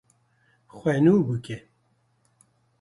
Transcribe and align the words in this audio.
Xwe 0.79 0.93
nû 1.03 1.13
bike. 1.27 1.57